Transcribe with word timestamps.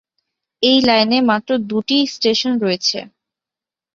এই 0.63 0.79
লাইনে 0.81 1.17
মাত্র 1.29 1.51
দুটি 1.69 1.97
স্টেশন 2.07 2.53
রয়েছে। 2.57 2.99